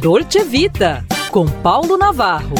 Dolce 0.00 0.44
Vita, 0.44 1.04
com 1.32 1.44
Paulo 1.44 1.98
Navarro. 1.98 2.54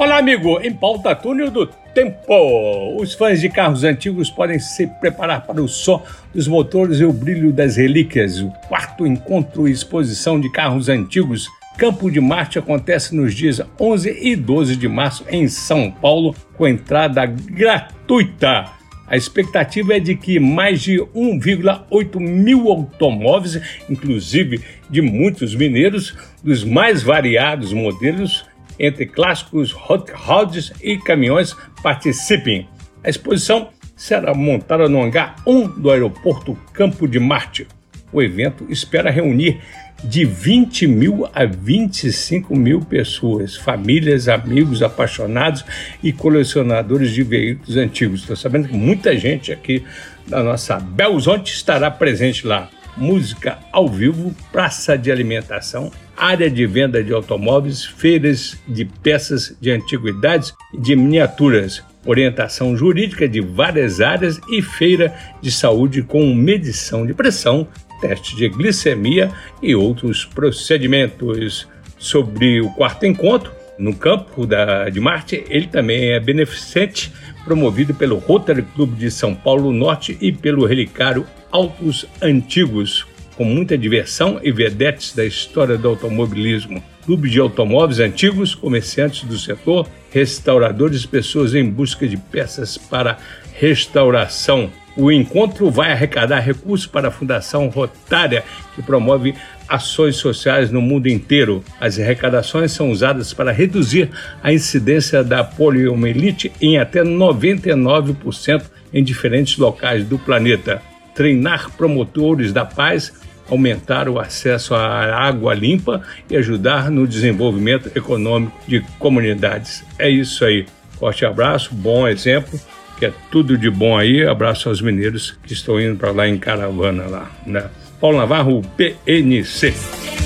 Olá, 0.00 0.18
amigo! 0.18 0.60
Em 0.60 0.72
pauta 0.72 1.14
túnel 1.14 1.52
do 1.52 1.66
tempo. 1.94 2.96
Os 3.00 3.14
fãs 3.14 3.40
de 3.40 3.48
carros 3.48 3.84
antigos 3.84 4.28
podem 4.28 4.58
se 4.58 4.88
preparar 4.88 5.46
para 5.46 5.62
o 5.62 5.68
som 5.68 6.02
dos 6.34 6.48
motores 6.48 6.98
e 6.98 7.04
o 7.04 7.12
brilho 7.12 7.52
das 7.52 7.76
relíquias. 7.76 8.40
O 8.40 8.50
quarto 8.68 9.06
encontro 9.06 9.68
e 9.68 9.70
exposição 9.70 10.40
de 10.40 10.50
carros 10.50 10.88
antigos 10.88 11.48
Campo 11.78 12.10
de 12.10 12.20
Marte 12.20 12.58
acontece 12.58 13.14
nos 13.14 13.34
dias 13.34 13.62
11 13.80 14.18
e 14.20 14.34
12 14.34 14.74
de 14.74 14.88
março 14.88 15.24
em 15.30 15.46
São 15.46 15.92
Paulo, 15.92 16.34
com 16.56 16.66
entrada 16.66 17.24
gratuita. 17.24 18.79
A 19.10 19.16
expectativa 19.16 19.96
é 19.96 19.98
de 19.98 20.14
que 20.14 20.38
mais 20.38 20.80
de 20.80 21.00
1,8 21.00 22.20
mil 22.20 22.68
automóveis, 22.68 23.60
inclusive 23.90 24.60
de 24.88 25.02
muitos 25.02 25.52
mineiros, 25.52 26.16
dos 26.44 26.62
mais 26.62 27.02
variados 27.02 27.72
modelos, 27.72 28.46
entre 28.78 29.06
clássicos, 29.06 29.74
hot 29.74 30.12
rods 30.12 30.72
e 30.80 30.96
caminhões, 30.96 31.56
participem. 31.82 32.68
A 33.02 33.10
exposição 33.10 33.70
será 33.96 34.32
montada 34.32 34.88
no 34.88 35.02
hangar 35.02 35.34
1 35.44 35.80
do 35.80 35.90
aeroporto 35.90 36.56
Campo 36.72 37.08
de 37.08 37.18
Marte. 37.18 37.66
O 38.12 38.22
evento 38.22 38.66
espera 38.68 39.10
reunir 39.10 39.60
de 40.02 40.24
20 40.24 40.86
mil 40.86 41.28
a 41.32 41.44
25 41.44 42.56
mil 42.56 42.80
pessoas, 42.80 43.56
famílias, 43.56 44.28
amigos, 44.28 44.82
apaixonados 44.82 45.64
e 46.02 46.12
colecionadores 46.12 47.12
de 47.12 47.22
veículos 47.22 47.76
antigos. 47.76 48.20
Estou 48.20 48.36
sabendo 48.36 48.68
que 48.68 48.74
muita 48.74 49.16
gente 49.16 49.52
aqui 49.52 49.84
da 50.26 50.42
nossa 50.42 50.78
Belzonte 50.78 51.52
estará 51.52 51.90
presente 51.90 52.46
lá. 52.46 52.68
Música 52.96 53.58
ao 53.72 53.88
vivo, 53.88 54.34
praça 54.50 54.98
de 54.98 55.12
alimentação, 55.12 55.92
área 56.16 56.50
de 56.50 56.66
venda 56.66 57.02
de 57.02 57.12
automóveis, 57.12 57.84
feiras 57.84 58.58
de 58.66 58.84
peças 58.84 59.56
de 59.60 59.70
antiguidades 59.70 60.52
e 60.74 60.78
de 60.78 60.96
miniaturas, 60.96 61.82
orientação 62.04 62.76
jurídica 62.76 63.28
de 63.28 63.40
várias 63.40 64.00
áreas 64.00 64.40
e 64.50 64.60
feira 64.60 65.14
de 65.40 65.50
saúde 65.50 66.02
com 66.02 66.34
medição 66.34 67.06
de 67.06 67.14
pressão, 67.14 67.66
teste 68.00 68.36
de 68.36 68.48
glicemia 68.48 69.30
e 69.62 69.74
outros 69.74 70.24
procedimentos. 70.24 71.68
Sobre 71.98 72.60
o 72.62 72.70
quarto 72.70 73.04
encontro, 73.04 73.52
no 73.78 73.94
campo 73.94 74.46
da, 74.46 74.88
de 74.88 75.00
Marte, 75.00 75.44
ele 75.48 75.66
também 75.66 76.12
é 76.12 76.20
beneficente, 76.20 77.12
promovido 77.44 77.94
pelo 77.94 78.18
Rotary 78.18 78.62
Clube 78.62 78.96
de 78.96 79.10
São 79.10 79.34
Paulo 79.34 79.72
Norte 79.72 80.18
e 80.20 80.30
pelo 80.30 80.66
Relicário 80.66 81.26
Autos 81.50 82.04
Antigos, 82.20 83.06
com 83.36 83.44
muita 83.44 83.78
diversão 83.78 84.38
e 84.42 84.52
vedetes 84.52 85.14
da 85.14 85.24
história 85.24 85.78
do 85.78 85.88
automobilismo. 85.88 86.82
Clube 87.06 87.30
de 87.30 87.40
automóveis 87.40 88.00
antigos, 88.00 88.54
comerciantes 88.54 89.24
do 89.24 89.38
setor, 89.38 89.88
restauradores 90.10 91.06
pessoas 91.06 91.54
em 91.54 91.64
busca 91.64 92.06
de 92.06 92.18
peças 92.18 92.76
para 92.76 93.18
restauração. 93.54 94.70
O 94.96 95.10
encontro 95.10 95.70
vai 95.70 95.92
arrecadar 95.92 96.40
recursos 96.40 96.86
para 96.86 97.08
a 97.08 97.10
Fundação 97.12 97.68
Rotária, 97.68 98.44
que 98.74 98.82
promove 98.82 99.34
ações 99.68 100.16
sociais 100.16 100.70
no 100.70 100.82
mundo 100.82 101.06
inteiro. 101.06 101.62
As 101.80 101.98
arrecadações 101.98 102.72
são 102.72 102.90
usadas 102.90 103.32
para 103.32 103.52
reduzir 103.52 104.10
a 104.42 104.52
incidência 104.52 105.22
da 105.22 105.44
poliomielite 105.44 106.52
em 106.60 106.78
até 106.78 107.02
99% 107.02 108.62
em 108.92 109.04
diferentes 109.04 109.56
locais 109.56 110.04
do 110.04 110.18
planeta. 110.18 110.82
Treinar 111.14 111.70
promotores 111.76 112.52
da 112.52 112.64
paz, 112.64 113.12
aumentar 113.48 114.08
o 114.08 114.18
acesso 114.18 114.74
à 114.74 115.16
água 115.16 115.54
limpa 115.54 116.02
e 116.28 116.36
ajudar 116.36 116.90
no 116.90 117.06
desenvolvimento 117.06 117.90
econômico 117.94 118.56
de 118.66 118.80
comunidades. 118.98 119.84
É 119.98 120.08
isso 120.08 120.44
aí. 120.44 120.66
Forte 120.98 121.24
abraço, 121.24 121.72
bom 121.72 122.06
exemplo 122.08 122.60
que 123.00 123.06
é 123.06 123.12
tudo 123.30 123.56
de 123.56 123.70
bom 123.70 123.96
aí. 123.96 124.26
Abraço 124.26 124.68
aos 124.68 124.82
mineiros 124.82 125.38
que 125.44 125.54
estão 125.54 125.80
indo 125.80 125.96
para 125.96 126.12
lá 126.12 126.28
em 126.28 126.36
caravana 126.38 127.06
lá, 127.06 127.30
né? 127.46 127.64
Paulo 127.98 128.18
Navarro, 128.18 128.62
PNC. 128.76 130.19